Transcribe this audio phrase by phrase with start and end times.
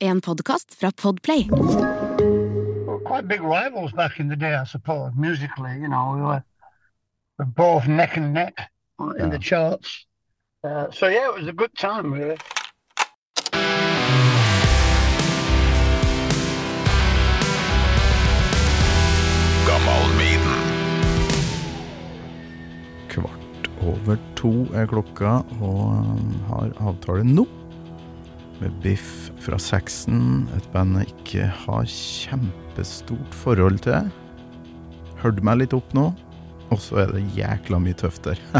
[0.00, 1.46] En podkast fra Podplay.
[2.86, 5.72] were quite big rivals back in the day, I suppose, musically.
[5.80, 6.44] You know, we were,
[7.38, 8.70] we were both neck and neck
[9.18, 10.06] in the charts.
[10.62, 12.36] Uh, so yeah, it was a good time, really.
[23.08, 27.46] Kvart over to er klokka, og um, har avtale nå.
[28.58, 34.08] Med Biff fra Saxon, et band jeg ikke har kjempestort forhold til.
[35.22, 36.08] Hørte meg litt opp nå,
[36.66, 38.40] og så er det jækla mye tøft der.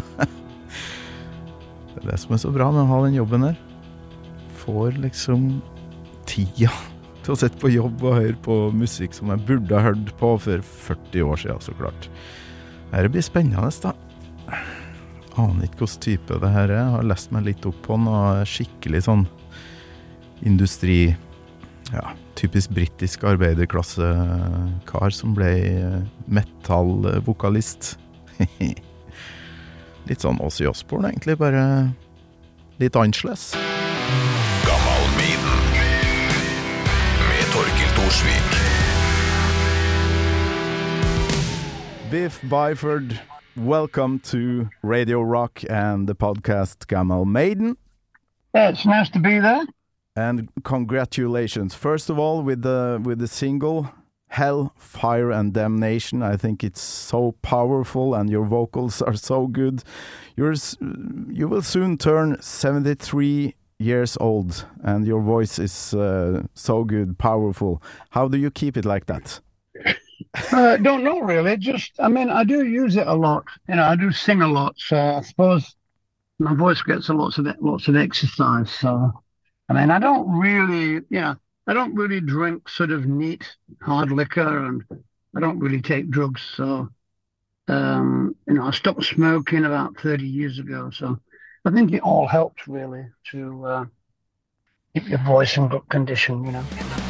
[1.97, 3.59] det er det som er så bra med å ha den jobben her.
[4.63, 5.49] Får liksom
[6.31, 6.71] tida
[7.25, 10.31] til å sitte på jobb og høre på musikk som jeg burde ha hørt på
[10.45, 12.07] for 40 år siden, så klart.
[12.93, 13.93] Dette blir spennende, da.
[15.39, 16.95] Aner ikke hvilken type det her er.
[16.95, 19.27] Har lest meg litt opp på den, og er skikkelig sånn
[20.41, 21.17] industri...
[21.93, 25.53] Ja, typisk britisk arbeiderklassekar som ble
[26.29, 27.95] metallvokalist.
[30.09, 31.63] litt sånn Åssi Osborn, egentlig, bare
[32.81, 33.55] litt annerledes.
[42.11, 43.21] Biff Byford,
[43.55, 47.77] welcome to Radio Rock and the podcast Gamal Maiden.
[48.55, 49.67] Yeah, it's nice to be there.
[50.19, 53.89] And congratulations, first of all, with the with the single
[54.27, 59.85] "Hell, Fire, and Damnation." I think it's so powerful, and your vocals are so good.
[60.37, 60.57] You're
[61.31, 67.81] you will soon turn seventy-three years old, and your voice is uh, so good, powerful.
[68.11, 69.41] How do you keep it like that?
[70.53, 71.57] Uh, don't know really.
[71.57, 73.45] Just, I mean, I do use it a lot.
[73.69, 75.77] You know, I do sing a lot, so I suppose
[76.39, 78.71] my voice gets a lots of lots of exercise.
[78.71, 79.13] So,
[79.69, 81.37] I mean, I don't really, know,
[81.67, 83.45] I don't really drink sort of neat
[83.83, 84.83] hard liquor, and
[85.37, 86.43] I don't really take drugs.
[86.57, 86.89] So,
[87.69, 90.91] um, you know, I stopped smoking about thirty years ago.
[90.91, 91.21] So,
[91.65, 93.85] I think it all helps really to uh,
[94.95, 96.45] keep your voice in good condition.
[96.45, 97.08] You know.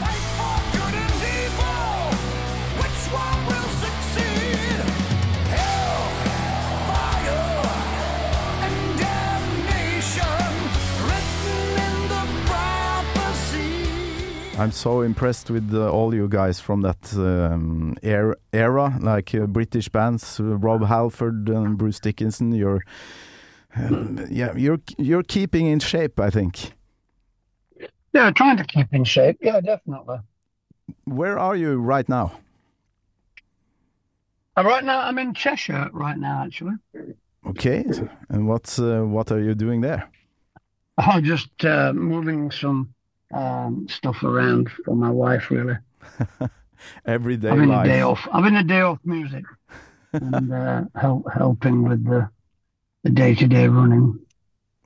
[14.59, 19.47] I'm so impressed with uh, all you guys from that um, er- era, like uh,
[19.47, 22.51] British bands, uh, Rob Halford and Bruce Dickinson.
[22.51, 22.83] You're,
[23.77, 26.73] um, yeah, you're you're keeping in shape, I think.
[28.13, 29.39] Yeah, trying to keep in shape.
[29.41, 30.19] Yeah, definitely.
[31.05, 32.33] Where are you right now?
[34.57, 36.75] Uh, right now, I'm in Cheshire right now, actually.
[37.47, 37.85] Okay,
[38.29, 40.11] and what's uh, what are you doing there?
[40.99, 42.93] I'm just uh, moving some
[43.33, 45.77] um, stuff around for my wife, really.
[47.05, 47.87] Everyday Having a life.
[47.87, 48.21] day off.
[48.33, 49.45] Having a day off music
[50.13, 52.29] and uh, help, helping with the
[53.05, 54.19] the day to day running.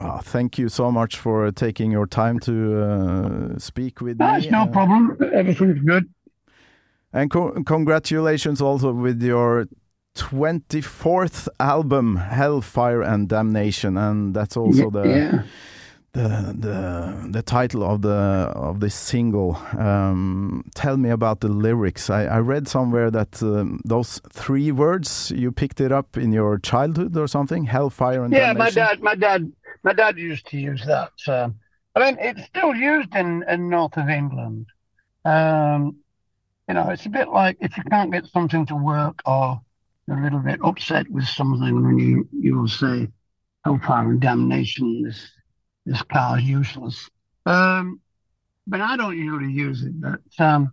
[0.01, 4.51] Ah, thank you so much for taking your time to uh, speak with That's me.
[4.51, 5.17] no uh, problem.
[5.33, 6.09] Everything's good.
[7.13, 9.69] And co- congratulations also with your
[10.17, 15.43] 24th album, Hellfire and Damnation, and that's also the yeah.
[16.13, 18.11] The the the title of the
[18.55, 19.57] of this single.
[19.79, 22.11] Um, tell me about the lyrics.
[22.11, 26.59] I, I read somewhere that um, those three words you picked it up in your
[26.59, 27.65] childhood or something.
[27.65, 29.51] Hellfire and Yeah, my dad, my dad,
[29.83, 31.13] my dad used to use that.
[31.27, 31.55] Um,
[31.95, 34.67] I mean, it's still used in, in north of England.
[35.25, 35.97] Um,
[36.69, 39.61] you know, it's a bit like if you can't get something to work or
[40.07, 43.09] you're a little bit upset with something, then you you will say,
[43.65, 45.03] "Hellfire and damnation!
[45.05, 45.31] This
[45.87, 47.11] this car is useless."
[47.47, 48.01] Um,
[48.67, 50.01] but I don't usually use it.
[50.01, 50.73] But um,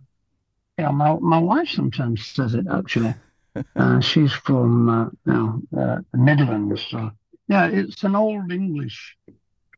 [0.78, 3.14] you know, my my wife sometimes says it actually.
[3.76, 7.10] uh, she's from uh, you know uh, the Midlands, so
[7.48, 9.16] yeah, it's an old English.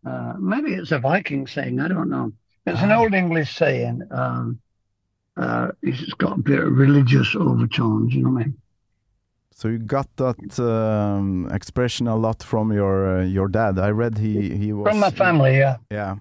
[0.04, 1.80] Uh, maybe it's a Viking saying.
[1.80, 2.32] I don't know.
[2.66, 4.02] It's an old English saying.
[4.10, 4.60] Um,
[5.36, 8.14] uh, it's got a bit of religious overtones.
[8.14, 8.58] You know what I mean?
[9.62, 13.78] So you got that um, expression a lot from your uh, your dad.
[13.78, 15.76] I read he he was From my family, yeah.
[15.88, 16.16] Yeah,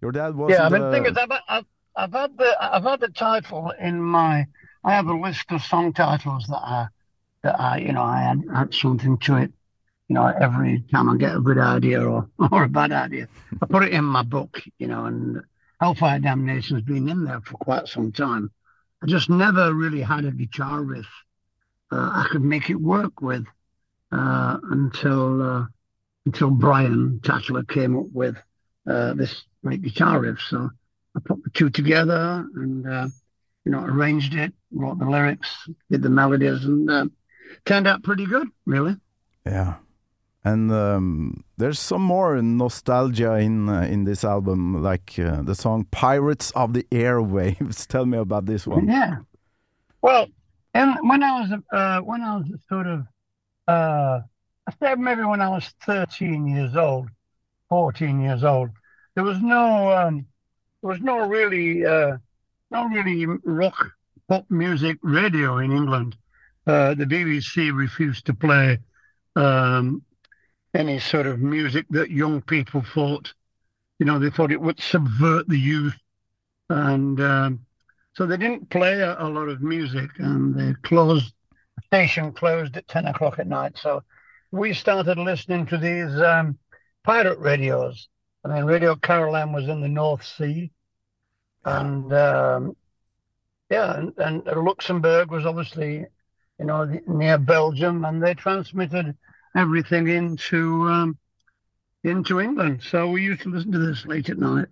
[0.00, 0.52] Your dad was.
[0.52, 1.64] yeah, I mean, the, thing is, I've, I've,
[1.96, 4.46] I've had the I've had the title in my.
[4.84, 6.86] I have a list of song titles that I
[7.42, 9.52] that I you know I add, add something to it.
[10.06, 13.26] You know, every time I get a good idea or or a bad idea,
[13.60, 14.62] I put it in my book.
[14.78, 15.42] You know, and
[15.80, 18.52] Hellfire Damnation's been in there for quite some time.
[19.02, 21.31] I just never really had a guitar riff uh,
[21.96, 23.44] I could make it work with
[24.12, 25.66] uh, until uh,
[26.26, 28.36] until Brian Tatler came up with
[28.86, 30.40] uh, this great guitar riff.
[30.40, 30.70] So
[31.16, 33.08] I put the two together and uh,
[33.64, 37.06] you know arranged it, wrote the lyrics, did the melodies, and uh,
[37.64, 38.96] turned out pretty good, really.
[39.46, 39.76] Yeah.
[40.44, 45.86] And um, there's some more nostalgia in uh, in this album, like uh, the song
[45.92, 48.88] "Pirates of the Airwaves." Tell me about this one.
[48.88, 49.18] Yeah.
[50.00, 50.26] Well,
[50.74, 53.06] and when I was uh, when I was sort of
[53.68, 54.20] uh,
[54.66, 57.08] I said maybe when I was 13 years old,
[57.68, 58.70] 14 years old,
[59.14, 60.26] there was no um,
[60.82, 62.16] there was no really uh,
[62.70, 63.92] no really rock
[64.28, 66.16] pop music radio in England.
[66.66, 68.78] Uh, the BBC refused to play
[69.36, 70.02] um,
[70.74, 73.32] any sort of music that young people thought,
[73.98, 75.96] you know, they thought it would subvert the youth,
[76.70, 77.66] and um,
[78.14, 81.32] so they didn't play a, a lot of music, and they closed.
[81.76, 83.78] The station closed at 10 o'clock at night.
[83.78, 84.02] So
[84.50, 86.58] we started listening to these um,
[87.04, 88.08] pirate radios.
[88.44, 90.70] I mean, Radio Caroline was in the North Sea,
[91.64, 92.76] and um,
[93.70, 96.04] yeah, and, and Luxembourg was obviously,
[96.58, 99.16] you know, near Belgium, and they transmitted
[99.56, 101.18] everything into um,
[102.04, 102.82] into England.
[102.82, 104.68] So we used to listen to this late at night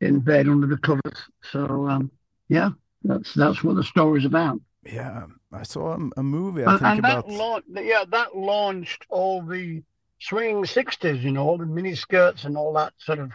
[0.00, 1.28] in bed under the covers.
[1.52, 2.10] So um,
[2.48, 2.70] yeah,
[3.02, 4.60] that's that's what the story's about.
[4.84, 6.64] Yeah, I saw a, a movie.
[6.64, 7.26] I And, think and about.
[7.28, 9.82] that launched, yeah, that launched all the
[10.20, 11.24] swinging sixties.
[11.24, 13.32] You know, all the mini skirts and all that sort of,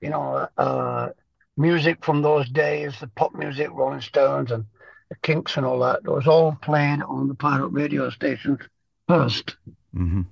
[0.00, 1.10] you know, uh,
[1.56, 4.64] music from those days, the pop music, Rolling Stones and
[5.08, 6.00] the Kinks and all that.
[6.04, 8.60] It was all played on the pirate radio stations
[9.08, 9.56] first.
[9.94, 10.26] Mhm.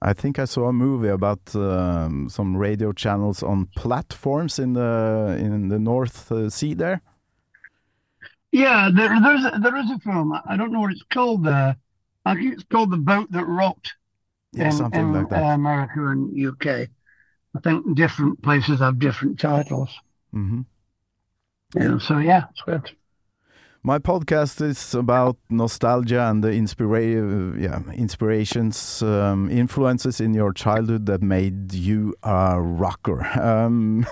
[0.00, 5.36] I think I saw a movie about um, some radio channels on platforms in the
[5.38, 7.02] in the North uh, Sea there.
[8.52, 10.32] Yeah, there, there's a, there is a film.
[10.32, 11.76] I- don't know what it's called there.
[12.24, 13.94] I think it's called The Boat That Rocked
[14.52, 15.44] Yeah, in, something in like that.
[15.44, 16.88] uh, America and UK.
[17.56, 19.90] I think different places have different titles.
[20.32, 20.60] hmm
[21.74, 22.90] Yeah, so yeah, it's good.
[23.82, 31.06] My podcast is about nostalgia and the inspira- yeah, inspirations, um, influences in your childhood
[31.06, 33.24] that made you a rocker.
[33.40, 34.04] Um,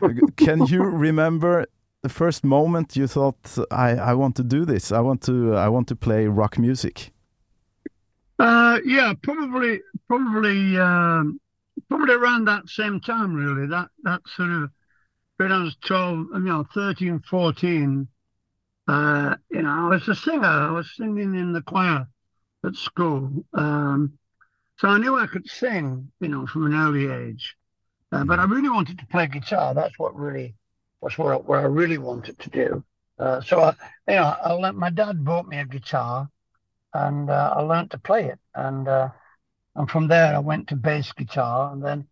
[0.36, 1.66] can you remember
[2.02, 4.92] the first moment you thought, I, "I want to do this.
[4.92, 5.54] I want to.
[5.54, 7.10] I want to play rock music."
[8.38, 11.40] Uh, yeah, probably, probably, um,
[11.88, 13.66] probably around that same time, really.
[13.66, 14.70] That that sort of
[15.38, 18.08] when I was 12, you know, 13, 14.
[18.88, 20.44] Uh, you know, I was a singer.
[20.44, 22.06] I was singing in the choir
[22.64, 23.44] at school.
[23.52, 24.18] Um,
[24.78, 27.56] so I knew I could sing, you know, from an early age.
[28.12, 29.74] Uh, but I really wanted to play guitar.
[29.74, 30.54] That's what really
[31.00, 32.84] was what I, what I really wanted to do.
[33.18, 33.74] Uh, so I,
[34.08, 36.28] you know, I learned, my dad bought me a guitar,
[36.94, 38.38] and uh, I learned to play it.
[38.54, 39.08] And uh,
[39.74, 42.06] and from there I went to bass guitar, and then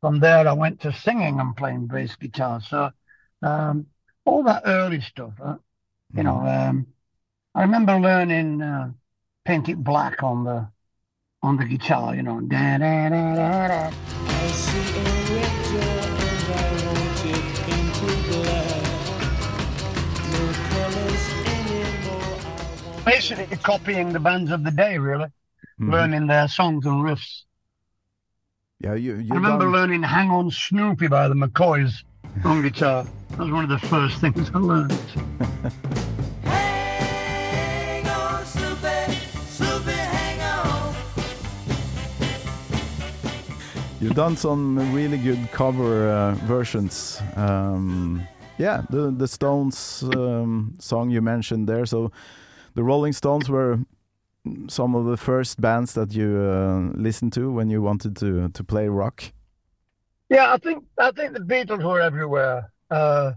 [0.00, 2.60] from there I went to singing and playing bass guitar.
[2.60, 2.90] So
[3.42, 3.86] um,
[4.24, 5.56] all that early stuff, uh,
[6.14, 6.38] you know.
[6.46, 6.86] Um,
[7.54, 8.92] I remember learning uh,
[9.44, 10.68] paint it black on the
[11.42, 12.40] on the guitar, you know.
[12.40, 14.92] Da, da, da, da, da.
[23.04, 25.26] Basically copying the bands of the day, really,
[25.80, 25.90] Mhm.
[25.90, 27.42] learning their songs and riffs.
[28.78, 29.16] Yeah, you.
[29.16, 32.04] you I remember done- learning Hang On Sloopy by the McCoys
[32.44, 33.04] on guitar.
[33.30, 34.92] That was one of the first things I learned.
[44.02, 47.22] You've done some really good cover uh, versions.
[47.36, 48.26] Um,
[48.58, 51.86] yeah, the the Stones um, song you mentioned there.
[51.86, 52.10] So,
[52.74, 53.78] the Rolling Stones were
[54.66, 58.64] some of the first bands that you uh, listened to when you wanted to to
[58.64, 59.22] play rock.
[60.28, 63.34] Yeah, I think I think the Beatles were everywhere, uh,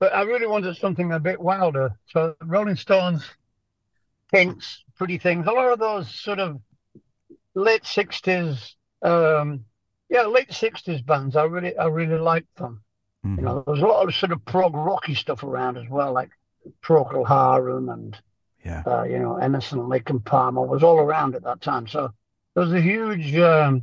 [0.00, 1.94] but I really wanted something a bit wilder.
[2.08, 3.22] So Rolling Stones,
[4.34, 6.60] Kinks, Pretty Things, a lot of those sort of
[7.54, 9.64] late sixties, um,
[10.08, 11.36] yeah, late sixties bands.
[11.36, 12.82] I really I really liked them.
[13.24, 13.36] Mhm.
[13.38, 16.12] You know, there was a lot of sort of prog rocky stuff around as well,
[16.12, 16.30] like
[16.82, 18.16] Procol Harum and
[18.64, 18.82] Yeah.
[18.86, 21.86] uh, you know, Emerson, Lake and Palmer was all around at that time.
[21.86, 22.12] So
[22.54, 23.82] there was a huge, um,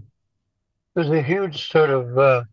[0.93, 2.43] there was a huge sort of uh,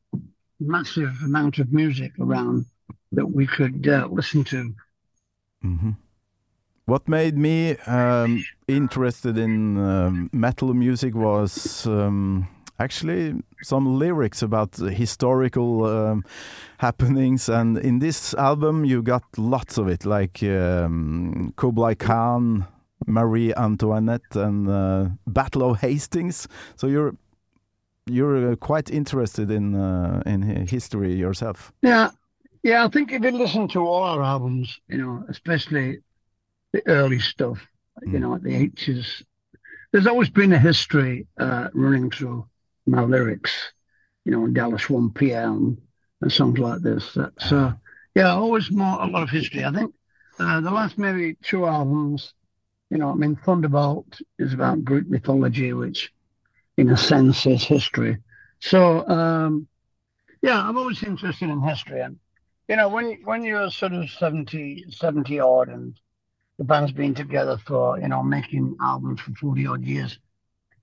[0.60, 2.66] massive amount of music around
[3.12, 4.74] that we could uh, listen to.
[5.62, 5.90] hmm
[6.86, 12.48] What made me um, interested in um, metal music was um,
[12.78, 16.24] actually some lyrics about historical um,
[16.78, 22.66] happenings, and in this album you got lots of it, like um, Kublai Khan,
[23.06, 26.48] Marie Antoinette, and uh, Battle of Hastings.
[26.76, 27.14] So you're
[28.06, 31.72] you're uh, quite interested in uh, in history yourself.
[31.82, 32.10] Yeah,
[32.62, 32.84] yeah.
[32.84, 36.00] I think if you listen to all our albums, you know, especially
[36.72, 37.58] the early stuff,
[38.06, 39.22] you know, the eighties,
[39.92, 42.46] there's always been a history uh, running through
[42.86, 43.72] my lyrics.
[44.24, 45.78] You know, Dallas One PM
[46.20, 47.14] and songs like this.
[47.14, 47.74] That's uh,
[48.14, 49.64] yeah, always more a lot of history.
[49.64, 49.94] I think
[50.38, 52.34] uh, the last maybe two albums,
[52.90, 56.12] you know, I mean, Thunderbolt is about Greek mythology, which
[56.76, 58.18] in a sense is history.
[58.60, 59.68] So um,
[60.42, 62.18] yeah, I'm always interested in history, and
[62.68, 65.98] you know, when when you're sort of 70, 70 odd, and
[66.58, 70.18] the band's been together for you know making albums for forty odd years,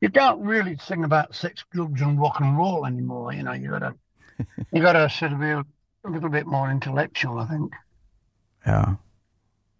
[0.01, 3.33] you can't really sing about sex, drugs, and rock and roll anymore.
[3.33, 3.95] You know, you gotta
[4.71, 7.73] you gotta sort of be a, a little bit more intellectual, I think.
[8.65, 8.95] Yeah,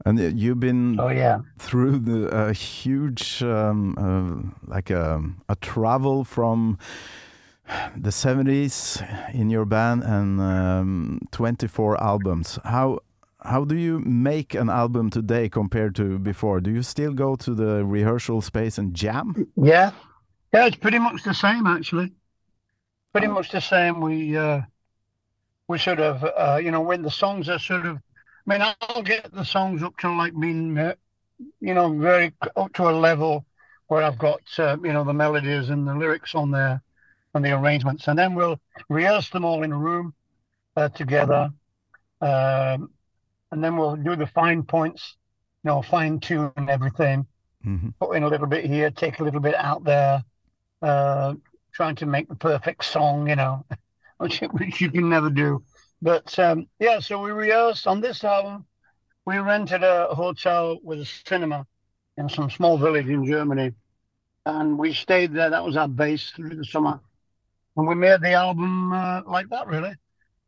[0.06, 5.56] and uh, you've been Oh yeah, through the a huge um, uh, like a, a
[5.58, 6.78] travel from
[7.96, 9.02] the 70s
[9.34, 12.60] in your band and um, 24 albums.
[12.64, 13.00] How
[13.44, 16.60] how do you make an album today compared to before?
[16.60, 19.38] Do you still go to the rehearsal space and jam?
[19.56, 19.92] Yeah,
[20.53, 20.65] yeah.
[20.68, 22.13] It's pretty much the same actually.
[23.12, 24.01] Pretty much the same.
[24.01, 24.62] We uh,
[25.68, 27.98] we sort of uh, you know when the songs are sort of.
[28.48, 30.96] I mean, I'll get the songs up to like being, uh,
[31.60, 33.46] you know, very up to a level
[33.88, 36.82] where I've got uh, you know the melodies and the lyrics on there
[37.34, 40.13] and the arrangements, and then we'll rehearse them all in a room
[40.75, 41.51] uh, together,
[42.22, 42.89] um,
[43.51, 45.15] and then we'll do the fine points,
[45.63, 47.27] you know, fine tune everything,
[47.65, 47.94] Mhm.
[48.00, 50.24] put in a little bit here, take a little bit out there,
[50.81, 51.33] uh,
[51.74, 53.65] trying to make the perfect song, you know,
[54.17, 55.63] which which you can never do.
[56.01, 58.65] But um, yeah, so we rehearsed on this album.
[59.25, 61.65] We rented a hotel with a cinema
[62.17, 63.74] in some small village in Germany,
[64.45, 65.50] and we stayed there.
[65.50, 67.00] That was our base through the summer,
[67.77, 69.67] and we made the album uh, like that.
[69.67, 69.95] Really,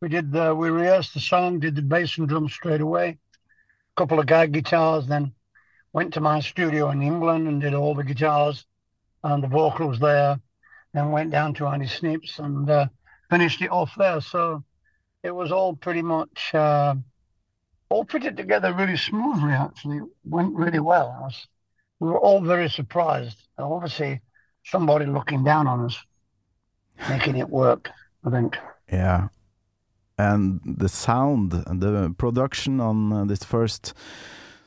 [0.00, 0.32] we did.
[0.32, 4.26] The, we rehearsed the song, did the bass and drums straight away, a couple of
[4.26, 5.32] guy guitars, then
[5.92, 8.66] went to my studio in England and did all the guitars
[9.24, 10.38] and the vocals there,
[10.92, 12.86] then went down to Andy Sneap and uh,
[13.30, 14.20] finished it off there.
[14.20, 14.64] So
[15.22, 16.94] it was all pretty much uh,
[17.88, 19.52] all put it together really smoothly.
[19.52, 21.18] Actually, went really well.
[21.22, 21.46] Was,
[22.00, 23.36] we were all very surprised.
[23.58, 24.20] Obviously,
[24.64, 25.96] somebody looking down on us,
[27.08, 27.90] making it work.
[28.24, 28.56] I think.
[28.90, 29.28] yeah
[30.18, 33.94] and the sound and the production on uh, this first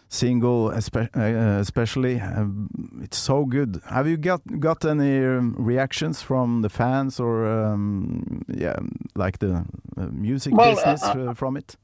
[0.08, 2.70] single uh, especially um,
[3.02, 8.42] it's so good have you got got any um, reactions from the fans or um,
[8.48, 8.78] yeah
[9.16, 9.66] like the
[9.98, 11.76] uh, music Well, uh, business uh, uh, from it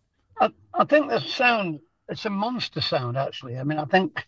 [0.42, 3.58] I, I think the sound, it's a monster sound, actually.
[3.58, 4.28] I mean, I think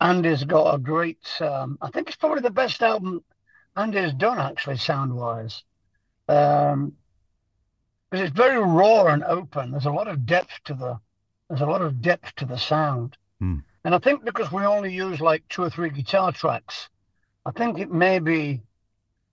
[0.00, 3.22] Andy's got a great, um, I think it's probably the best album
[3.76, 5.62] Andy's done, actually, sound wise.
[6.28, 6.94] Um,
[8.10, 9.70] because it's very raw and open.
[9.70, 10.98] There's a lot of depth to the,
[11.50, 13.18] there's a lot of depth to the sound.
[13.38, 13.58] Hmm.
[13.84, 16.88] And I think because we only use like two or three guitar tracks,
[17.44, 18.62] I think it may be,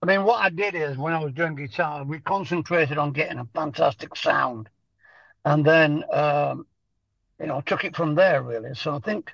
[0.02, 3.38] I mean, what I did is when I was doing guitar, we concentrated on getting
[3.38, 4.68] a fantastic sound
[5.48, 6.66] and then um,
[7.40, 8.74] you know took it from there really.
[8.74, 9.32] So I think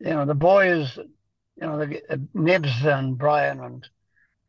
[0.00, 3.88] you know the boys, you know, the, uh, Nibbs and Brian and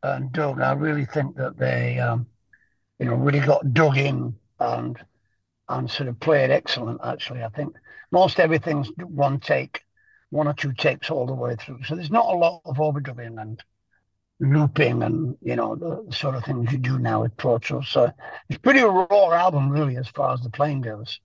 [0.02, 0.62] and Doug.
[0.62, 2.28] I really think that they um,
[3.00, 4.98] you know really got dug in and
[5.77, 7.01] and sort of played excellent.
[7.03, 7.75] Actually, I think
[8.12, 9.82] most everything's one take,
[10.30, 11.84] one or two takes all the way through.
[11.84, 13.62] So there's not a lot of overdubbing and
[14.39, 17.88] looping and you know the sort of things you do now with Pro Tools.
[17.89, 18.12] So
[18.50, 21.20] it's pretty raw album really as far as the playing goes.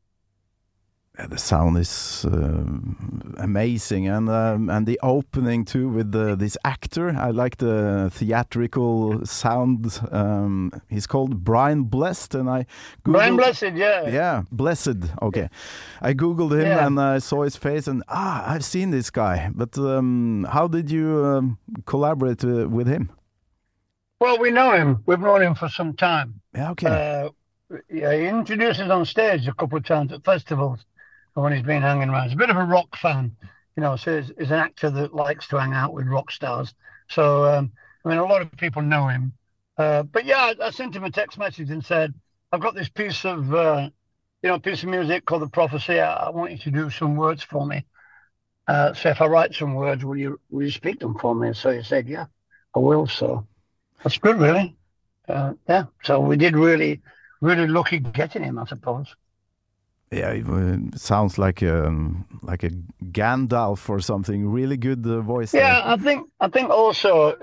[1.18, 7.08] The sound is um, amazing and um, and the opening too with the, this actor
[7.10, 12.66] I like the theatrical sound um, he's called Brian Blessed and I
[13.02, 14.08] Brian Googled- Blessed, yeah.
[14.08, 15.48] yeah blessed okay
[16.00, 16.86] I googled him Yeah.
[16.86, 20.88] and I saw his face and ah I've seen this guy but um, how did
[20.88, 23.10] you um, collaborate uh, with him
[24.20, 25.02] Well, we know him.
[25.06, 26.40] We've known him for some time.
[26.54, 27.28] yeah okay Uh,
[27.92, 30.78] yeah, he introduces on stage a couple of times at festivals
[31.42, 32.24] when he's been hanging around.
[32.24, 33.36] He's a bit of a rock fan,
[33.76, 36.74] you know, so he's, he's an actor that likes to hang out with rock stars.
[37.08, 37.72] So, um,
[38.04, 39.32] I mean, a lot of people know him.
[39.76, 42.12] Uh, but yeah, I, I sent him a text message and said,
[42.50, 43.90] I've got this piece of, uh,
[44.42, 46.00] you know, piece of music called The Prophecy.
[46.00, 47.84] I, I want you to do some words for me.
[48.66, 51.54] Uh, so if I write some words, will you will you speak them for me?
[51.54, 52.26] So he said, yeah,
[52.74, 53.06] I will.
[53.06, 53.46] So
[54.02, 54.76] that's good, really.
[55.28, 55.84] Uh, yeah.
[56.02, 57.00] So we did really,
[57.40, 59.14] really lucky getting him, I suppose.
[60.10, 62.70] Yeah, it uh, sounds like um, like a
[63.12, 64.48] Gandalf or something.
[64.48, 65.52] Really good uh, voice.
[65.52, 65.62] there.
[65.62, 67.36] Yeah, I think I think also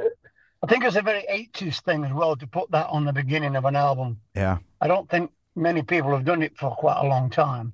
[0.63, 3.55] I think it's a very eighties thing as well to put that on the beginning
[3.55, 4.19] of an album.
[4.35, 4.57] Yeah.
[4.81, 7.73] I don't think many people have done it for quite a long time.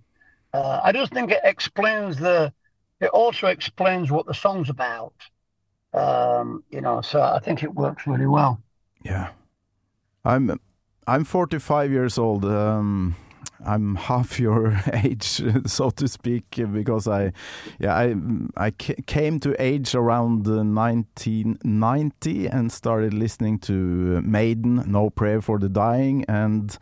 [0.53, 2.53] Uh, I just think it explains the.
[3.00, 5.13] It also explains what the song's about.
[5.93, 8.62] Um, you know, so I think it works really well.
[9.03, 9.29] Yeah.
[10.24, 10.60] I'm
[11.07, 12.45] I'm 45 years old.
[12.45, 13.15] Um,
[13.65, 17.33] I'm half your age, so to speak, because I,
[17.79, 18.15] yeah, I
[18.57, 25.59] I came to age around uh, 1990 and started listening to Maiden, No Prayer for
[25.59, 26.77] the Dying, and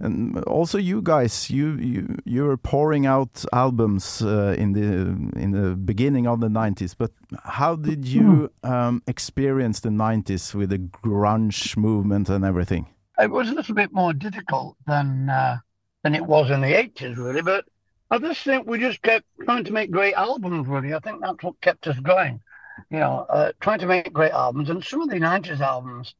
[0.00, 5.50] and also you guys, you you you were pouring out albums uh, in the in
[5.50, 6.94] the beginning of the 90s.
[6.96, 7.10] But
[7.44, 12.86] how did you um, experience the 90s with the grunge movement and everything?
[13.18, 15.58] It was a little bit more difficult than uh,
[16.02, 17.42] than it was in the eighties, really.
[17.42, 17.66] But
[18.10, 20.66] I just think we just kept trying to make great albums.
[20.66, 22.40] Really, I think that's what kept us going.
[22.90, 26.14] You know, uh, trying to make great albums, and some of the nineties albums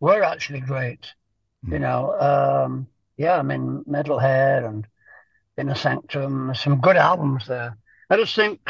[0.00, 1.12] were actually great.
[1.68, 4.86] You know, um, yeah, I mean, Metalhead and
[5.58, 7.76] Inner Sanctum, some good albums there.
[8.08, 8.60] I just think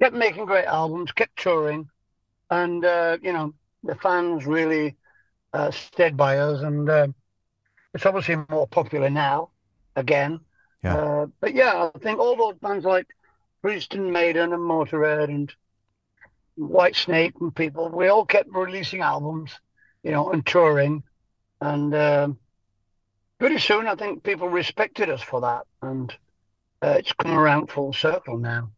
[0.00, 1.88] kept making great albums, kept touring,
[2.50, 4.96] and uh, you know, the fans really
[5.52, 7.08] uh, stayed by us, and uh,
[7.94, 9.50] it's obviously more popular now
[9.96, 10.40] again.
[10.84, 10.96] Yeah.
[10.96, 13.06] Uh, but yeah, I think all those bands like
[13.64, 15.52] and Maiden and Motorhead and
[16.56, 19.50] Whitesnake and people, we all kept releasing albums,
[20.04, 21.02] you know, and touring,
[21.60, 22.38] and um,
[23.38, 26.14] pretty soon I think people respected us for that, and
[26.80, 28.70] uh, it's come around full circle now.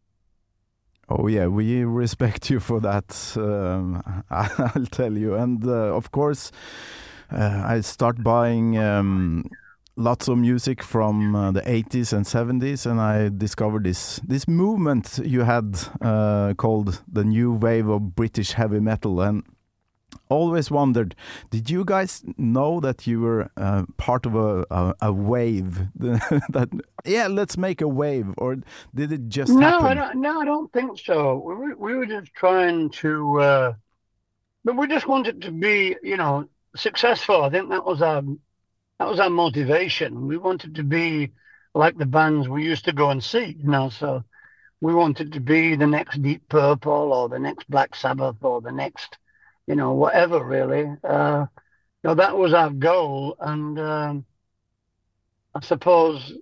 [1.07, 3.33] Oh yeah, we respect you for that.
[3.35, 6.51] Um, I'll tell you, and uh, of course,
[7.31, 9.49] uh, I start buying um,
[9.99, 15.19] lots of music from uh, the 80s and 70s, and I discovered this this movement
[15.23, 19.43] you had uh, called the new wave of British heavy metal, and
[20.29, 21.15] always wondered,
[21.49, 25.87] did you guys know that you were uh, part of a a, a wave?
[25.99, 26.69] that
[27.05, 28.57] yeah, let's make a wave, or
[28.95, 29.85] did it just No, happen?
[29.85, 30.21] I don't.
[30.21, 31.37] No, I don't think so.
[31.45, 33.73] We were, we were just trying to, uh,
[34.63, 37.43] but we just wanted to be, you know, successful.
[37.43, 38.23] I think that was our
[38.99, 40.27] that was our motivation.
[40.27, 41.33] We wanted to be
[41.75, 43.89] like the bands we used to go and see, you know.
[43.89, 44.23] So
[44.81, 48.71] we wanted to be the next Deep Purple or the next Black Sabbath or the
[48.71, 49.17] next,
[49.67, 50.43] you know, whatever.
[50.43, 51.45] Really, uh,
[52.03, 54.25] you know, that was our goal, and um,
[55.55, 56.33] I suppose,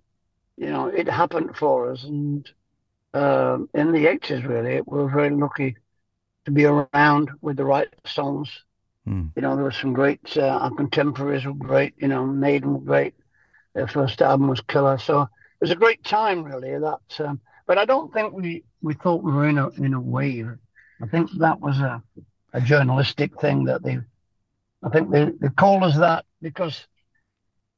[0.58, 2.50] you know, it happened for us, and
[3.14, 4.82] um, in the 80s, really.
[4.86, 5.78] We were very lucky
[6.46, 8.67] to be around with the right songs.
[9.08, 9.28] Hmm.
[9.38, 12.82] You know, there were some great, uh, our contemporaries were great, you know, Maiden were
[12.82, 13.14] great.
[13.74, 14.98] Their first album was killer.
[14.98, 15.30] So it
[15.62, 16.78] was a great time, really.
[16.78, 20.02] That, um, but I don't think we, we thought we were in a, in a
[20.02, 20.50] wave.
[21.02, 22.04] I think that was a,
[22.52, 24.00] a journalistic thing that they,
[24.84, 26.86] I think they, they called us that because,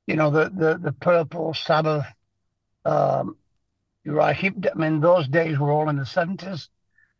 [0.07, 2.07] you know, the, the, the Purple Sabbath,
[2.85, 3.37] um,
[4.03, 4.35] you're right.
[4.35, 6.69] He, I mean, those days were all in the 70s,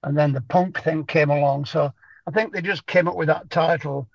[0.02, 1.65] and then the punk thing came along.
[1.65, 1.93] So
[2.30, 4.08] I think they just came up with that title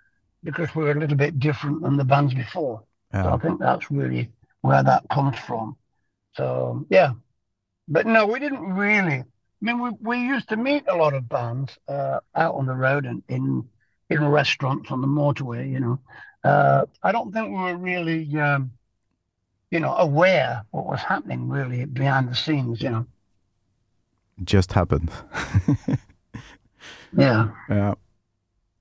[0.45, 2.85] because we were a little bit different than the bands before.
[3.13, 5.77] So I think that's really where that comes from.
[6.37, 7.15] So yeah,
[7.89, 9.15] but no, we didn't really.
[9.15, 9.25] I
[9.61, 13.05] mean, we, we used to meet a lot of bands uh, out on the road
[13.05, 13.69] and in
[14.11, 15.69] in restaurants on the motorway.
[15.69, 16.01] You know,
[16.45, 18.71] uh, I don't think we were really, um,
[19.73, 22.81] you know, aware what was happening really behind the scenes.
[22.81, 23.07] You know,
[24.45, 25.11] just happened.
[27.17, 27.49] yeah.
[27.69, 27.95] Yeah.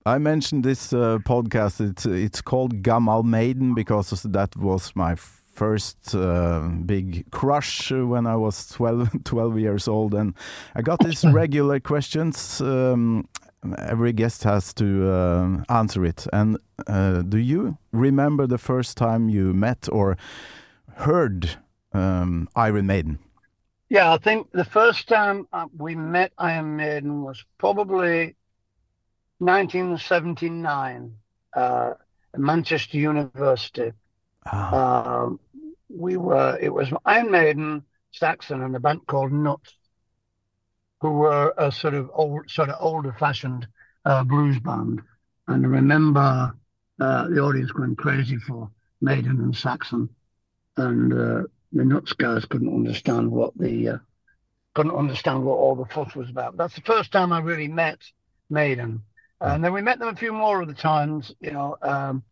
[0.06, 1.80] I mentioned this uh, podcast.
[1.80, 8.36] It's it's called Gammal Maiden because that was my first uh, big crush when I
[8.36, 10.34] was 12, 12 years old, and
[10.76, 12.60] I got these regular questions.
[12.60, 13.28] Um,
[13.78, 16.28] every guest has to uh, answer it.
[16.34, 20.18] And uh, do you remember the first time you met or
[20.96, 21.52] heard
[21.94, 23.20] um, Iron Maiden?
[23.90, 28.36] Yeah, I think the first time uh, we met Iron Maiden was probably
[29.46, 31.16] 1979
[31.56, 31.94] uh,
[32.38, 33.92] Manchester University.
[34.46, 35.40] Ah, Um,
[35.90, 39.76] we were, it was Iron Maiden, Saxon, and a band called Nuts,
[41.02, 43.68] who were a sort of old, sort of older fashioned
[44.06, 45.02] uh, blues band.
[45.48, 46.54] And I remember
[47.00, 48.70] uh, the audience going crazy for
[49.02, 50.10] Maiden and Saxon,
[50.78, 53.98] and uh, the nuts guys couldn't understand what the uh,
[54.74, 56.58] couldn't understand what all the fuss was about.
[56.58, 58.00] That's the first time I really met
[58.50, 59.04] Maiden,
[59.44, 61.34] and then we met them a few more of the times.
[61.40, 62.24] You know, um,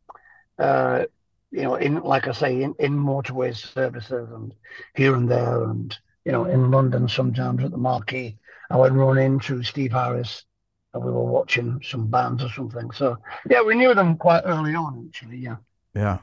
[0.58, 1.06] uh,
[1.52, 4.54] you know, in like I say, in, in motorway services and
[4.96, 5.96] here and there, and
[6.26, 8.38] you know, in London sometimes at the Marquee,
[8.70, 10.46] I would run into Steve Harris,
[10.94, 12.92] and we were watching some bands or something.
[12.92, 13.18] So
[13.50, 15.38] yeah, we knew them quite early on, actually.
[15.38, 15.58] Yeah.
[15.94, 16.20] Yeah.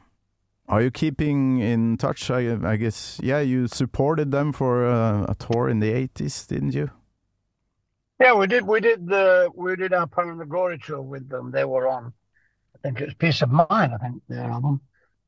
[0.68, 2.31] Are you keeping in touch?
[2.31, 6.74] I, I guess, yeah, you supported them for uh, a tour in the 80s, didn't
[6.74, 6.90] you?
[8.21, 8.67] Yeah, we did.
[8.67, 11.51] We did the we did our Power and the Glory tour with them.
[11.53, 12.13] They were on.
[12.75, 13.93] I think it was Piece of Mind.
[13.95, 14.81] I think their album.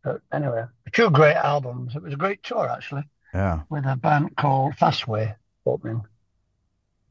[0.03, 1.95] But anyway, two great albums.
[1.95, 3.61] It was a great tour actually, Yeah.
[3.69, 6.03] with a band called Fastway opening.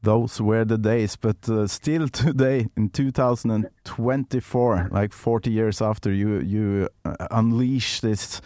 [0.02, 6.40] Those were the days, but uh, still today, in 2024, like 40 years after, you
[6.40, 8.40] you uh, unleash this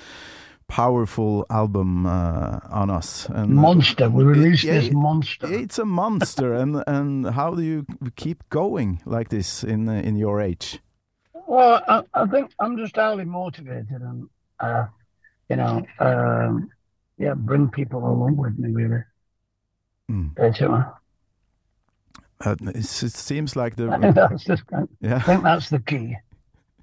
[0.68, 3.28] powerful album uh, on us.
[3.28, 4.10] And uh, Monster.
[4.10, 5.52] We released yeah, this monster.
[5.52, 10.16] It's a monster, and and how do you keep going like this in uh, in
[10.16, 10.80] your age?
[11.46, 14.28] Well, I, I think I'm just highly motivated and,
[14.60, 14.86] uh,
[15.50, 16.70] you know, um,
[17.18, 19.02] yeah, bring people along with me, really.
[20.10, 20.94] Mm.
[22.40, 26.16] Uh, it's, it seems like I think the that's the, I think that's the key.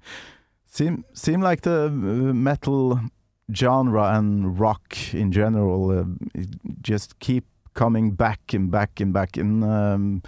[0.66, 3.00] seem seem like the metal
[3.54, 6.04] genre and rock in general uh,
[6.82, 10.22] just keep coming back and back and back and um,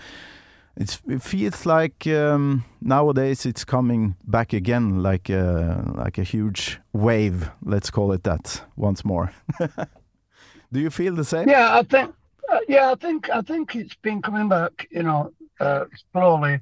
[0.77, 6.81] it's, it feels like um, nowadays it's coming back again like a, like a huge
[6.93, 9.33] wave let's call it that once more
[10.73, 12.15] do you feel the same Yeah, I think.
[12.49, 13.31] Uh, yeah, I think.
[13.31, 14.87] I think it's been coming back.
[14.91, 16.61] You know, uh, slowly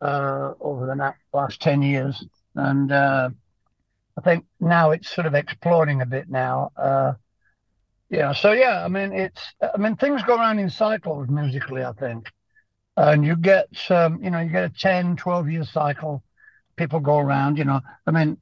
[0.00, 2.24] uh, over the last ten years,
[2.54, 3.30] and uh,
[4.20, 6.72] I think now it's sort of exploding a bit now.
[6.76, 7.14] Uh,
[8.10, 8.34] yeah.
[8.34, 9.40] So yeah, I mean, it's.
[9.62, 11.82] I mean, things go around in cycles musically.
[11.82, 12.30] I think,
[12.98, 13.68] and you get.
[13.90, 16.22] Um, you know, you get a 10, 12 year cycle.
[16.76, 17.56] People go around.
[17.56, 18.36] You know, I mean,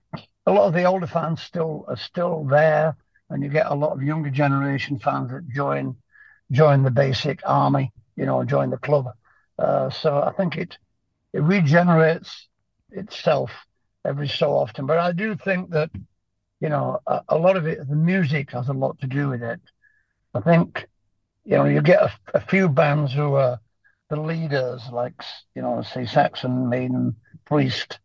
[0.46, 2.96] a lot of the older fans still are still there,
[3.30, 5.94] and you get a lot of younger generation fans that join
[6.50, 9.06] join the basic army, you know, join the club.
[9.56, 10.76] Uh, so I think it
[11.32, 12.48] it regenerates
[12.90, 13.52] itself
[14.04, 14.86] every so often.
[14.86, 15.90] But I do think that,
[16.60, 19.42] you know, a, a lot of it, the music has a lot to do with
[19.42, 19.60] it.
[20.34, 20.86] I think,
[21.44, 23.58] you know, you get a, a few bands who are
[24.10, 25.22] the leaders, like,
[25.54, 27.98] you know, say Saxon, Maiden, Priest,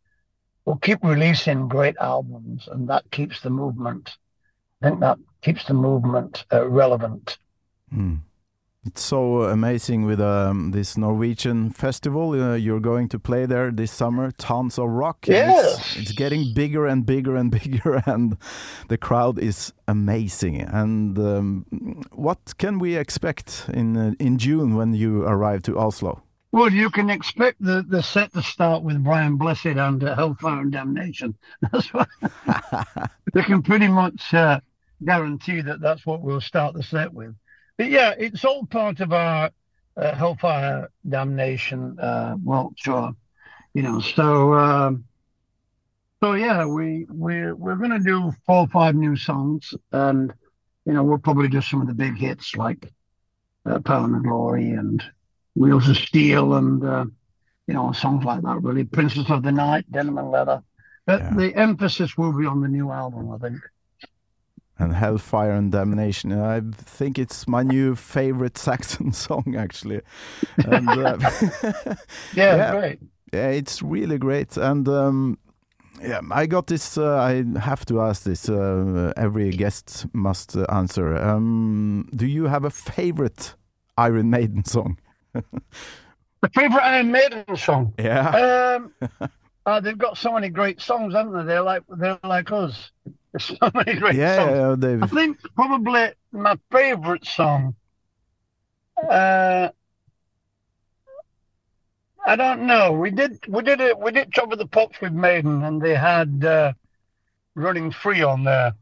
[0.65, 4.17] will keep releasing great albums, and that keeps the movement.
[4.81, 7.37] I think that keeps the movement uh, relevant.
[7.93, 8.19] Mm.
[8.85, 12.31] It's so amazing with um, this Norwegian festival.
[12.31, 15.25] Uh, you're going to play there this summer, Tons of Rock.
[15.25, 15.77] Yes.
[15.77, 18.37] It's, it's getting bigger and bigger and bigger, and
[18.89, 20.59] the crowd is amazing.
[20.61, 26.21] And um, what can we expect in uh, in June when you arrive to Oslo?
[26.51, 30.59] Well, you can expect the, the set to start with Brian Blessed and uh, Hellfire
[30.59, 31.35] and Damnation.
[31.71, 32.09] That's what
[33.33, 34.59] they can pretty much uh,
[35.03, 37.33] guarantee that that's what we'll start the set with.
[37.77, 39.51] But yeah, it's all part of our
[39.97, 43.13] uh, Hellfire Damnation uh, World Tour,
[43.73, 43.99] you know.
[43.99, 45.05] So, um,
[46.23, 50.33] so yeah, we we we're gonna do four or five new songs, and
[50.85, 52.91] you know we'll probably do some of the big hits like
[53.65, 55.03] uh, Power and Glory and
[55.55, 57.05] Wheels of Steel and uh,
[57.67, 58.61] you know songs like that.
[58.61, 60.63] Really, Princess of the Night, Denim and Leather.
[61.05, 61.35] But Yeah.
[61.35, 63.57] the emphasis will be on the new album, I think.
[64.83, 66.31] And Hellfire and Damnation.
[66.33, 70.01] I think it's my new favorite Saxon song, actually.
[70.65, 71.17] And, uh,
[72.33, 72.71] Yeah, Yeah.
[72.71, 72.99] great.
[73.33, 74.57] Yeah, it's really great.
[74.57, 75.37] And um,
[76.01, 76.97] yeah, I got this.
[76.97, 78.49] Uh, I have to ask this.
[78.49, 81.17] Uh, every guest must uh, answer.
[81.17, 83.55] Um, do you have a favorite
[83.97, 84.97] Iron Maiden song?
[85.33, 87.93] The favorite Iron Maiden song.
[87.97, 88.77] Yeah.
[88.77, 88.93] Um,
[89.65, 91.43] uh, they've got so many great songs, haven't they?
[91.53, 92.91] They're like they're like us.
[93.47, 94.83] There's so many great yeah, songs.
[94.83, 97.75] yeah, I think probably my favorite song.
[99.09, 99.69] Uh,
[102.27, 102.91] I don't know.
[102.91, 105.95] We did we did it we did Top of the Pops with Maiden, and they
[105.95, 106.73] had uh,
[107.55, 108.75] Running Free on there.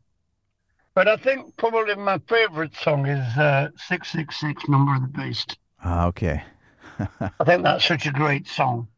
[0.94, 5.08] But I think probably my favorite song is uh, Six Six Six Number of the
[5.08, 5.58] Beast.
[5.82, 6.44] Ah, okay.
[7.00, 8.90] I think that's such a great song,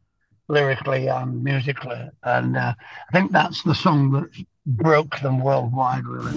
[0.47, 2.73] lyrically and musically, and uh,
[3.07, 6.05] I think that's the song that broke them worldwide.
[6.05, 6.33] Really.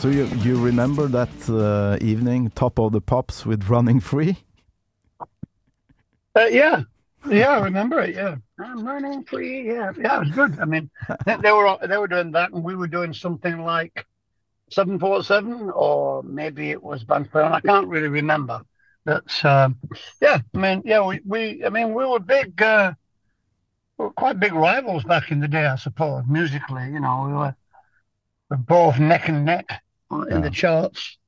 [0.00, 4.38] So you you remember that uh, evening, top of the pops with running free?
[6.34, 6.84] Uh, yeah,
[7.28, 8.14] yeah, I remember it.
[8.14, 9.66] Yeah, I'm running free.
[9.66, 10.58] Yeah, yeah, it was good.
[10.58, 10.88] I mean,
[11.26, 14.06] I they were they were doing that, and we were doing something like
[14.70, 17.52] seven four seven, or maybe it was Banfield.
[17.52, 18.62] I can't really remember.
[19.04, 19.76] But um,
[20.20, 22.92] yeah, I mean, yeah, we, we I mean, we were big, uh,
[23.98, 26.24] we were quite big rivals back in the day, I suppose.
[26.28, 27.54] Musically, you know, we were,
[28.50, 29.82] we were both neck and neck
[30.30, 31.18] in the charts.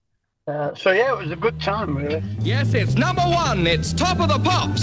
[0.46, 2.22] Uh, so yeah, it was a good time, really.
[2.40, 3.66] Yes, it's number one.
[3.66, 4.83] It's top of the pops.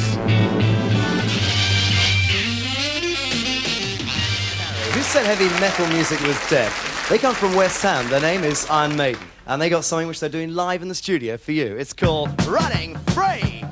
[4.96, 6.89] Who said heavy metal music was dead?
[7.10, 8.08] They come from West Ham.
[8.12, 9.20] Their name is Iron Maiden.
[9.48, 11.76] And they got something which they're doing live in the studio for you.
[11.76, 13.66] It's called Running Free.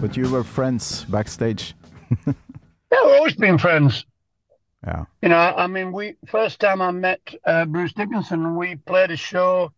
[0.00, 1.74] But you were friends backstage.
[2.92, 4.06] Yeah, we've always been friends.
[4.84, 5.04] Yeah.
[5.20, 9.16] You know, I mean, we first time I met uh, Bruce Dickinson, we played a
[9.16, 9.72] show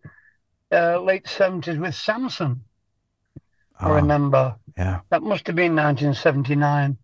[0.70, 2.62] uh, late seventies with Samson.
[3.80, 4.98] I Ah, remember yeah.
[5.10, 6.96] that must have been 1979,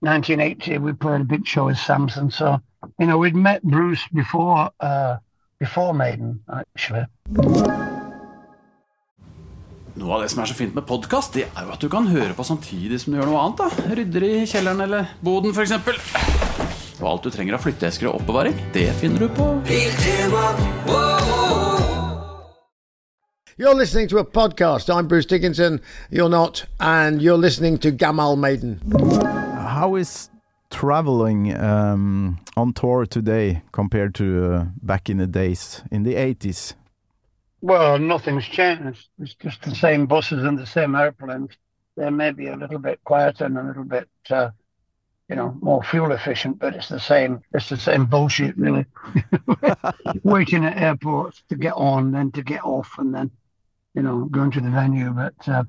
[0.00, 0.78] 1980.
[0.78, 2.30] We played a big show with Samson.
[2.30, 2.60] So
[2.98, 5.16] you know, we'd met Bruce before uh,
[5.60, 7.04] before Maiden, actually.
[9.98, 12.06] Noe av det som er så fint med podkast, det er jo at du kan
[12.06, 13.58] høre på samtidig som du gjør noe annet.
[13.58, 15.74] da Rydder i kjelleren eller boden, f.eks.
[17.02, 19.50] Og alt du trenger av flytteesker og oppbevaring, det finner du på
[23.60, 24.88] You're listening to a podcast.
[24.88, 25.80] I'm Bruce Dickinson.
[26.12, 28.80] You're not, and you're listening to Gammal Maiden.
[29.12, 30.30] How is
[30.70, 36.74] traveling um, on tour today compared to uh, back in the days in the 80s?
[37.60, 39.08] Well, nothing's changed.
[39.18, 41.50] It's just the same buses and the same airplanes.
[41.96, 44.50] They may be a little bit quieter and a little bit, uh,
[45.28, 47.42] you know, more fuel efficient, but it's the same.
[47.52, 48.86] It's the same bullshit, really.
[50.22, 53.32] Waiting at airports to get on, then to get off, and then,
[53.98, 55.10] you know, going to the venue.
[55.10, 55.64] But uh,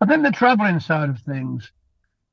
[0.00, 1.72] I think the traveling side of things,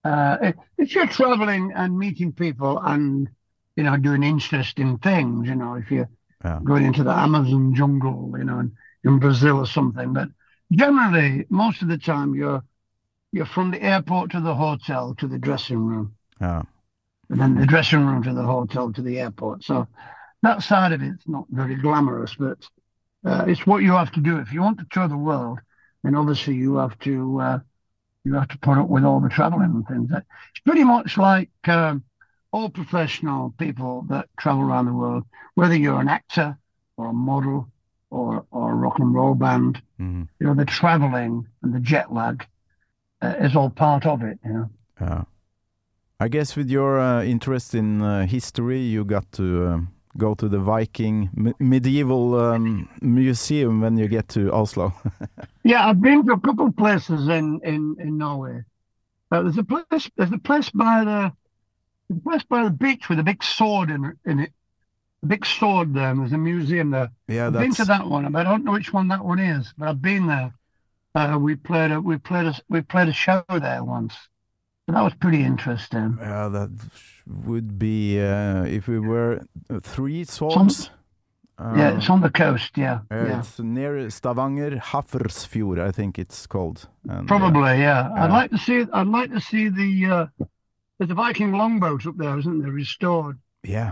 [0.03, 3.27] uh, if, if you're traveling and meeting people and,
[3.75, 6.09] you know, doing interesting things, you know, if you're
[6.45, 6.59] Yeah.
[6.63, 8.71] going into the Amazon jungle, you know, in,
[9.03, 10.13] in Brazil or something.
[10.13, 10.29] But
[10.71, 12.63] generally, most of the time, you're
[13.31, 16.62] you're from the airport to the hotel to the dressing room, Yeah.
[17.29, 19.63] and then the dressing room to the hotel to the airport.
[19.63, 19.88] So
[20.41, 22.59] that side of it's not very glamorous, but
[23.25, 25.60] uh, it's what you have to do if you want to tour the world.
[26.03, 27.60] Then obviously you have to uh,
[28.23, 30.10] you have to put up with all the traveling and things.
[30.12, 32.03] It's pretty much like um,
[32.51, 36.58] all professional people that travel around the world, whether you're an actor
[36.97, 37.69] or a model
[38.10, 39.82] or or a rock and roll band.
[39.99, 40.27] Mhm.
[40.39, 42.45] You know, the traveling and the jet lag
[43.21, 44.39] uh, is all part of it.
[44.45, 44.69] You know.
[45.01, 45.23] Yeah.
[46.21, 50.49] I guess with your uh, interest in uh, history, you got to um, go to
[50.49, 54.93] the Viking me- medieval um, museum when you get to Oslo.
[55.63, 58.63] Yeah, I've been to a couple of places in in in Norway.
[59.31, 60.09] Uh, there's a place.
[60.15, 61.31] There's a place by the,
[62.15, 64.17] a place by the beach with a big sword in it.
[64.25, 64.51] In it,
[65.21, 66.09] a big sword there.
[66.09, 67.11] And there's a museum there.
[67.27, 69.71] yeah, I've been to that one, but I don't know which one that one is.
[69.77, 70.53] But I've been there.
[71.13, 74.15] Uh, we played a we played a we played a show there once.
[74.93, 76.17] That was pretty interesting.
[76.19, 76.69] yeah, that
[77.28, 80.89] would be uh, if we were uh, three swords.
[81.58, 82.78] Uh, yeah, it's on the coast.
[82.78, 83.39] Yeah, yeah.
[83.39, 86.88] It's near Stavanger, Hafrsfjord, I think it's called.
[87.10, 88.10] And, uh, Probably, yeah.
[88.15, 88.86] I'd like to see.
[88.93, 90.06] I'd like to see the.
[90.06, 90.45] Uh,
[90.97, 92.71] there's a Viking longboat up there, isn't there?
[92.71, 93.38] Restored.
[93.63, 93.91] yeah,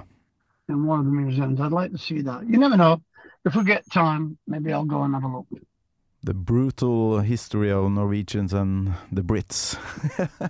[0.69, 1.59] in one of the museums.
[1.59, 2.47] I'd like to see that.
[2.49, 3.01] You never know.
[3.45, 5.47] If we get time, maybe I'll go and have a look.
[6.23, 9.77] the brutal history of Norwegians and the Brits.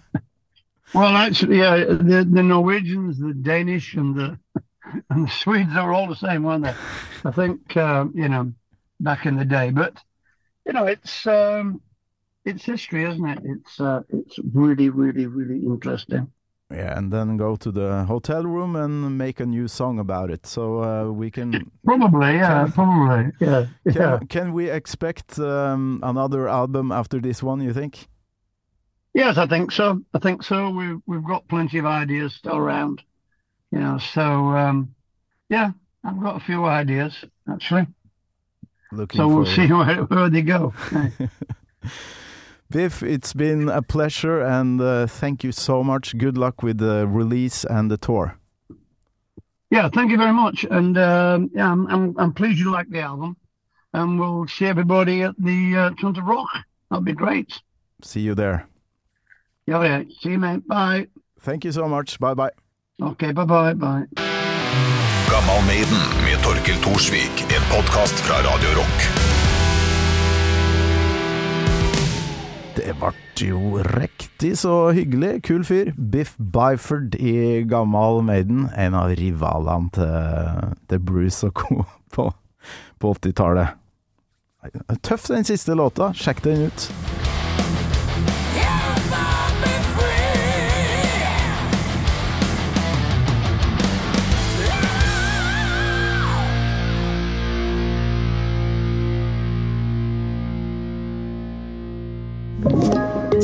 [0.94, 4.40] Well, actually, yeah, the the Norwegians, the Danish, and the
[5.10, 6.76] and the Swedes are all the same, weren't they?
[7.26, 8.54] I think um, you know
[9.00, 10.02] back in the day, but
[10.66, 11.82] you know it's um,
[12.46, 13.40] it's history, isn't it?
[13.44, 16.32] It's uh, it's really, really, really interesting.
[16.70, 20.46] Yeah, and then go to the hotel room and make a new song about it.
[20.46, 24.20] So uh, we can Probably, yeah, Can- probably, yeah, can, yeah.
[24.28, 27.62] can we expect um, another album after this one?
[27.62, 28.10] You think?
[29.18, 30.00] Yes, I think so.
[30.14, 30.70] I think so.
[30.70, 33.02] We've we've got plenty of ideas still around,
[33.72, 33.98] you know.
[33.98, 34.94] So um,
[35.50, 35.72] yeah,
[36.04, 37.88] I've got a few ideas actually.
[38.92, 39.56] Looking So we'll forward.
[39.56, 40.72] see where, where they go.
[42.70, 46.16] Biff, it's been a pleasure, and uh, thank you so much.
[46.16, 48.38] Good luck with the release and the tour.
[49.72, 53.00] yeah, thank you very much, and um, yeah, I'm, I'm I'm pleased you like the
[53.02, 53.36] album,
[53.94, 56.50] and we'll see everybody at the uh, of Rock.
[56.92, 57.60] That'll be great.
[58.04, 58.68] See you there.
[59.68, 60.04] Yeah, yeah.
[60.22, 60.66] See you, mate.
[60.68, 61.08] Bye.
[61.42, 62.20] Thank you so much.
[62.20, 62.52] Bye bye.
[63.02, 63.74] Okay, bye bye.
[63.74, 64.08] Bye.
[65.30, 69.04] Gammal Maiden med Torkel Thorsvik, en podkast fra Radio Rock.
[72.78, 75.44] Det ble jo riktig så hyggelig.
[75.44, 75.92] Kul fyr.
[75.98, 78.70] Biff Byford i Gammal Maiden.
[78.78, 81.84] En av rivalene til, til Bruce og co.
[82.16, 82.32] på,
[83.00, 83.76] på 80-tallet.
[85.04, 86.14] Tøff den siste låta.
[86.16, 86.90] Sjekk den ut.